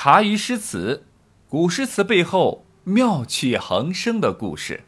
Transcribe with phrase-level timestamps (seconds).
[0.00, 1.04] 茶余诗词，
[1.48, 4.84] 古诗词背后妙趣横生的故事。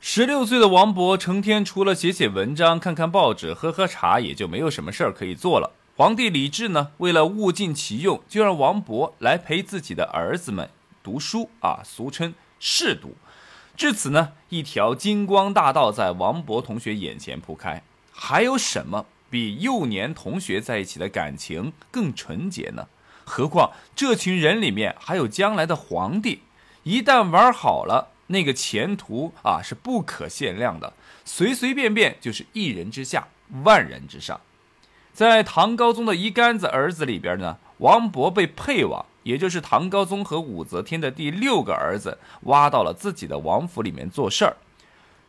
[0.00, 5.70] 十六岁的王勃成天除了写写文章、看看报纸、喝喝茶，也就没有什么事儿可以做了。
[5.94, 10.68] 皇帝李治呢，为了物尽其用，就让王勃来陪自己的儿子们
[11.04, 13.14] 读书啊，俗称试读。
[13.76, 17.84] 至此呢，一条金光大道在王勃同学眼前铺开。
[18.20, 22.88] 还有什么比幼年同学在一起的感情更纯洁呢？
[23.24, 26.42] 何况这群人里面还有将来的皇帝，
[26.82, 30.92] 一旦玩好了，那个前途啊是不可限量的，
[31.24, 33.28] 随随便便就是一人之下，
[33.62, 34.40] 万人之上。
[35.12, 39.06] 在唐高宗的一干子儿子里边呢，王勃被配王。
[39.24, 44.56] 也就是唐高宗和武则天的第六个儿子挖到了自己的王府里面做事儿。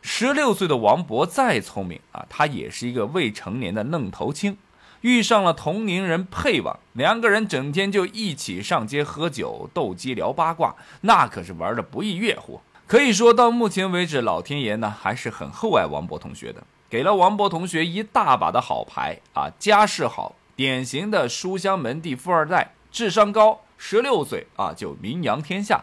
[0.02, 4.56] 十六岁的王勃再聪明啊，他也是一个未成年的愣头青，
[5.02, 12.60] 遇上了同龄人配王，两个人整天就一起上街喝酒、斗鸡、聊八卦，那可是玩的不亦乐乎。
[12.86, 23.60] 可以说到目前为止，老天爷呢还是很厚爱王勃同学的，给了王勃同学一大把的好牌啊，家世好，典型的书香门第富二代，智商高。
[23.82, 25.82] 十六岁啊，就名扬天下，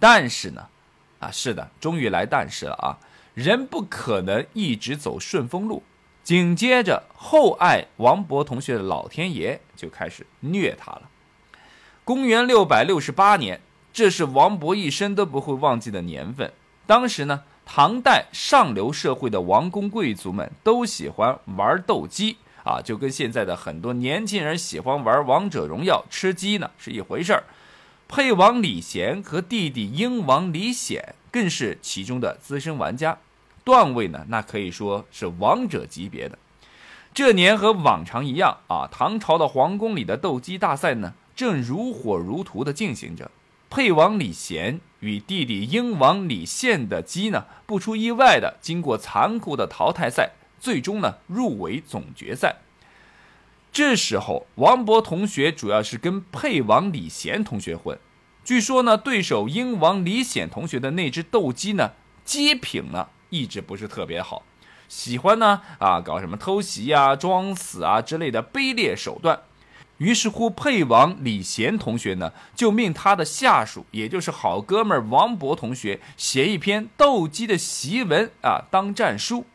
[0.00, 0.68] 但是呢，
[1.18, 2.96] 啊，是的，终于来但是了啊，
[3.36, 5.82] 人不可能一直走顺风路。
[6.24, 11.02] 紧接着，厚爱王勃同学的老天爷就开始虐他了。
[12.02, 13.60] 公元六百六十八年，
[13.92, 16.50] 这是王勃一生都不会忘记的年份。
[16.86, 22.38] 当时呢，唐代上流社会的王公贵族们都喜欢玩斗鸡。
[22.64, 27.44] 啊，就跟现在的很多年轻人喜欢玩王者荣耀、吃鸡呢是一回事儿。
[28.08, 33.18] 沛王李贤和弟弟英王李显更是其中的资深玩家，
[33.66, 36.38] 段位呢那可以说是王者级别的。
[37.12, 43.28] 这年和往常一样啊，唐朝的皇宫里的斗鸡大赛呢正如火如荼的进行着。
[43.68, 50.30] 沛王李贤与弟弟英王李宪的鸡呢，不出意外的经过残酷的淘汰赛。
[50.60, 52.56] 最终呢，入围总决赛。
[53.72, 57.98] 这时候，王勃同学主要是跟沛王李贤同学混。
[58.44, 61.90] 据说呢，对手英王李显同学的那只斗鸡呢，
[62.24, 64.42] 鸡品呢一直不是特别好，
[64.88, 69.40] 喜欢呢啊搞什么偷袭啊、装死啊之类的卑劣手段。
[69.98, 79.46] 于是乎，沛王李贤同学呢，就命他的下属，也就是好哥们王勃同学，写一篇斗鸡的檄文啊，当战书。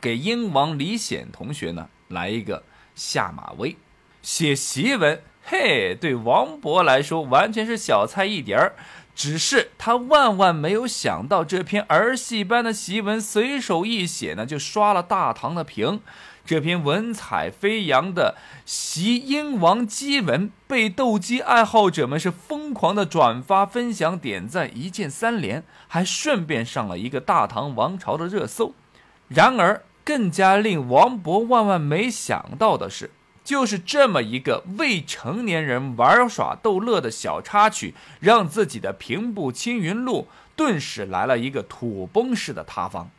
[0.00, 3.76] 给英王李显同学呢来一个下马威，
[4.22, 8.74] 写檄文，嘿，对王勃来说完全是小菜一碟儿。
[9.14, 16.00] 只是他万万没有想到，这篇儿戏般的檄文随手一写呢，就刷了大唐的屏。
[16.44, 28.74] 这篇文采飞扬的袭英王檄文，被斗鸡爱好者们是疯狂的转发、分享、点赞，一键三连，还顺便上了一个大唐王朝的热搜。
[29.28, 29.82] 然而。
[30.04, 33.12] 更加令王勃万万没想到的是，
[33.44, 43.10] 就是这么一个未成年人玩耍逗乐的小插曲，让自己的平步青云路顿时来了一个土崩式的塌方。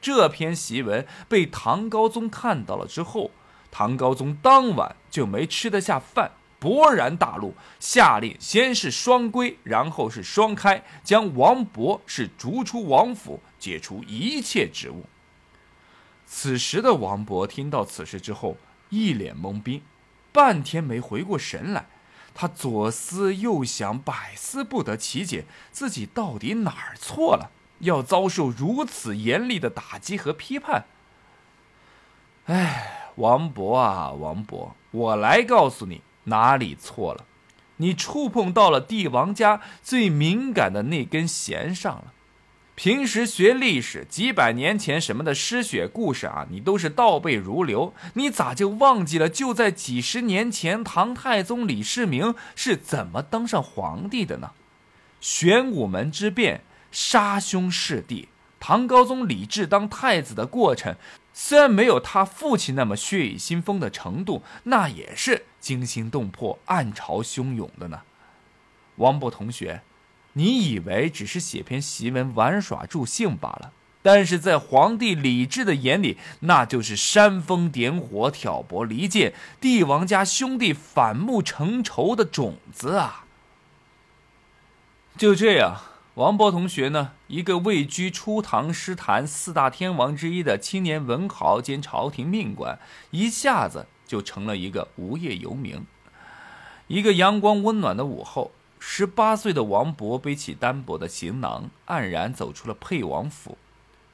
[0.00, 3.30] 这篇檄文被唐高宗看到了之后，
[3.70, 15.06] 唐高宗当晚就没吃得下饭，勃然大怒，下令先是双规，然后是双开，将王勃是逐出王府，解除一切职务。
[16.26, 18.56] 此时的王勃听到此事之后，
[18.90, 19.82] 一脸懵逼，
[20.32, 21.86] 半天没回过神来。
[22.34, 30.84] 他左思右想，百思不得其解，自己到底哪儿错了，要遭受如此严厉的打击和批判？
[32.44, 37.24] 哎，王勃啊，王勃，我来告诉你哪里错了。
[37.78, 42.12] 你触碰到了帝王家最敏感的那根弦上了。
[42.76, 47.94] 平时学历史，几百年前什么的诗雪故事啊，你都是倒背如流。
[48.12, 49.30] 你咋就忘记了？
[49.30, 54.50] 就在几十年前，唐太宗李世民是怎么当上皇帝的呢？
[55.22, 58.28] 玄武门之变，杀兄弑弟，
[58.60, 60.96] 唐高宗李治当太子的过程，
[61.32, 68.02] 虽然没有他父亲那么血雨腥风的程度，那也是惊心动魄、暗潮汹涌的呢。
[68.96, 69.80] 王博同学。
[70.38, 73.72] 你以为只是写篇檄文玩耍助兴罢了，
[74.02, 83.24] 但是在皇帝李治的眼里，那就是煽风点火、挑拨离间、帝王家兄弟反目成仇的种子啊！
[85.16, 85.80] 就这样，
[86.16, 92.78] 王勃同学呢，一个位居初唐诗坛四大天王之一的青年文豪兼朝廷命官，
[93.10, 95.86] 一下子就成了一个无业游民。
[96.88, 98.52] 一个阳光温暖的午后，
[98.88, 103.58] 十八岁的王勃背起单薄的行囊，黯然走出了沛王府。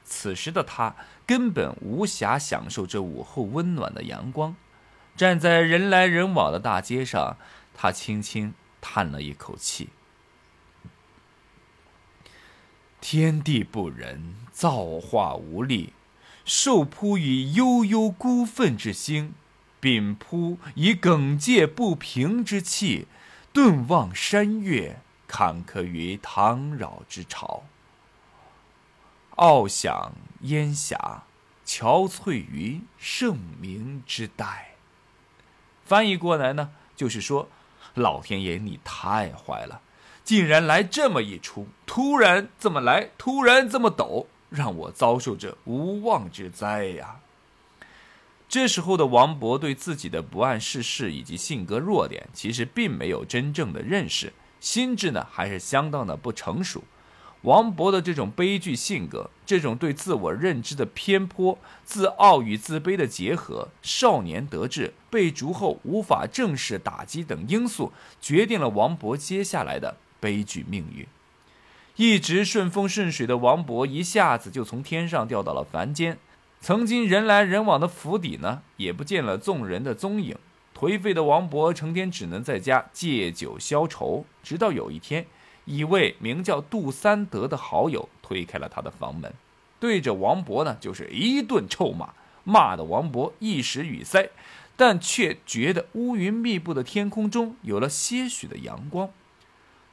[0.03, 0.97] 此时的他
[1.27, 4.57] 根本无暇享受这午后温暖的阳光，
[5.15, 7.37] 站在人来人往的大街上，
[7.75, 9.91] 他轻轻叹了一口气。
[13.01, 15.93] 天地不仁，造化无力，
[16.47, 19.35] 受扑以悠悠孤愤之心，
[19.79, 23.07] 秉扑以耿介不平之气，
[23.53, 27.65] 顿望山岳，坎坷于唐扰之朝。
[29.37, 31.25] 傲享烟霞，
[31.67, 34.77] 憔悴于盛名之代。
[35.85, 37.49] 翻译过来呢，就是说，
[37.93, 39.83] 老天爷你太坏了。
[40.25, 47.21] 竟然来这么一出，突然这么来，突然这么陡，让我遭受这无妄之灾呀！
[48.53, 56.85] 这时候的王勃对自己的不谙世事以及性格弱点，其实并没有真正的认识，心智呢还是相当的不成熟。
[57.45, 67.91] 王勃的这种悲剧性格，这种对自我认知的偏颇，自傲与自卑的结合，少年得志，被逐后无法正视打击等因素，
[68.21, 69.97] 决定了王勃接下来的。
[70.21, 71.07] 悲剧命运，
[71.97, 76.19] 一直顺风顺水的王勃一下子就从天上掉到了凡间。
[76.63, 80.37] 曾经人来人往的府邸呢，也不见了众人的踪影。
[80.79, 84.25] 颓废的王勃成天只能在家借酒消愁。
[84.45, 85.27] 直到有一天，
[85.65, 89.35] 一位名叫杜三德的好友推开了他的房门，
[89.81, 92.11] 对着王勃呢就是一顿臭骂，
[92.45, 94.31] 骂的王勃一时语塞，
[94.77, 99.11] 但却觉得乌云密布的天空中有了些许的阳光。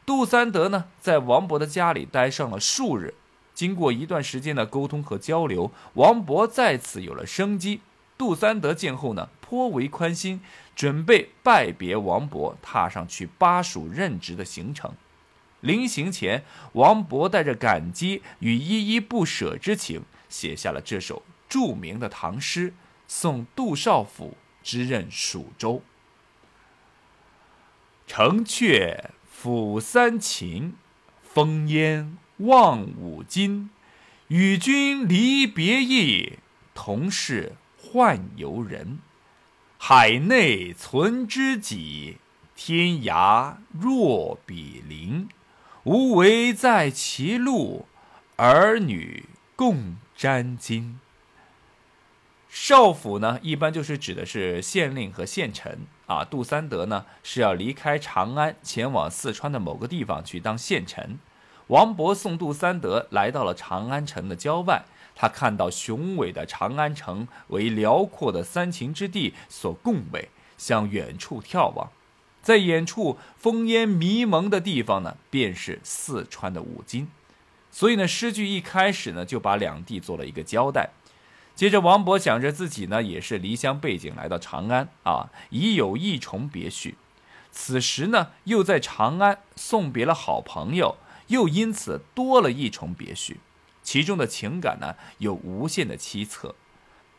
[0.06, 3.16] 杜三德呢，在王勃的家里待上了数日，
[3.60, 7.82] 经过一段时间的沟通和交流，王勃再次有了生机。
[8.18, 10.40] 杜三德见后呢，颇为宽心，
[10.78, 14.94] 准备拜别王勃，踏上去巴蜀任职的行程。
[15.60, 22.74] 临行前，王勃带着感激与依依不舍之情，写下了这首著名的唐诗，
[23.10, 25.82] 送杜少府之任蜀州。
[28.08, 29.10] 城阙。
[29.30, 30.76] 辅三秦，
[31.34, 33.70] 烽烟望五津。
[34.28, 36.40] 与君离别意，
[36.76, 39.00] 同是宦游人。
[39.78, 42.18] 海内存知己，
[42.56, 45.28] 天涯若比邻。
[45.84, 47.88] 无为在歧路，
[48.36, 49.26] 儿女
[49.56, 50.96] 共沾巾。
[52.50, 55.72] 少府呢，一般就是指的是县令和县丞
[56.06, 56.24] 啊。
[56.24, 61.18] 杜三德呢是要离开长安，前往四川的某个地方去当县丞。
[61.70, 64.86] 王勃送杜三德来到了长安城的郊外，
[65.16, 71.92] 他看到雄伟的长安城为辽阔的三秦之地所共伟，向远处眺望，
[72.42, 77.08] 在远处烽烟迷蒙的地方呢，便是四川的五津。
[77.70, 80.90] 所以呢，诗句一开始呢就把两地做了一个交代。
[81.54, 86.96] 接着，王勃想着自己呢，也是离乡背井来到长安啊，已有一重别绪。
[87.52, 90.96] 此时呢，又在长安送别了好朋友，
[91.30, 93.40] 又因此多了一重别绪，
[93.82, 96.54] 其中的情感呢，有无限的凄恻。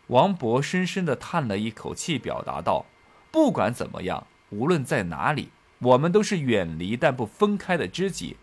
[0.07, 2.87] 王勃深深地叹了一口气，表达道
[3.33, 8.37] ：“不管怎么样，无论在哪里，我们都是远离但不分开的知己，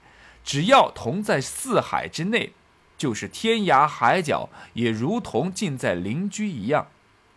[0.43, 2.51] 只要同在四海之内。”
[2.97, 6.87] 就是天涯海角也如同近在邻居一样，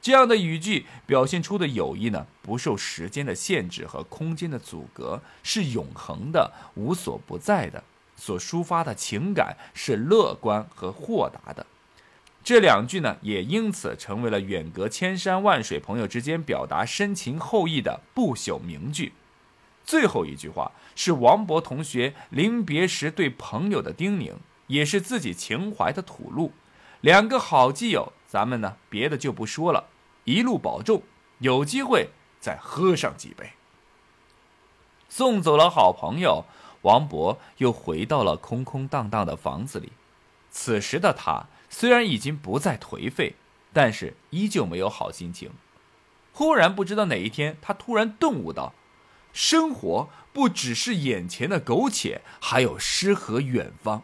[0.00, 7.84] 这样的语句表现出的友谊呢，不受时间的限制和空间的阻隔，是永恒的、无所不在的。
[8.20, 11.66] 所抒发的情感是乐观和豁达的。
[12.44, 19.14] 这两句呢，也因此成为了远隔千山万水朋友之间表达深情厚谊的不朽名句。
[19.84, 24.34] 最后一句话是王勃同学临别时对朋友的叮咛。
[24.70, 26.52] 也是自己情怀的吐露，
[27.00, 29.88] 两个好基友，咱们呢别的就不说了，
[30.22, 31.02] 一路保重，
[31.40, 33.54] 有机会再喝上几杯。
[35.08, 36.44] 送走了好朋友，
[36.82, 39.92] 王勃又回到了空空荡荡的房子里。
[40.50, 43.36] 此时的他虽然已经不再颓废，
[43.72, 45.50] 但是依旧没有好心情。
[46.32, 48.72] 忽然不知道哪一天，他突然顿悟到，
[49.32, 54.02] 生活不只是眼前的苟且，还有诗和远方。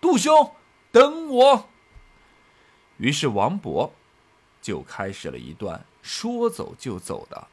[0.00, 0.52] 杜兄，
[0.90, 1.68] 等我。
[2.96, 3.90] 于是王勃
[4.62, 7.48] 就开始了一段说走就走的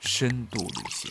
[0.00, 1.10] 深度旅行。